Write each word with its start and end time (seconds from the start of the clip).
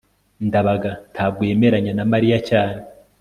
ndabaga 0.47 0.91
ntabwo 1.13 1.41
yemeranya 1.49 1.91
na 1.95 2.05
mariya 2.11 2.37
cyane 2.49 2.79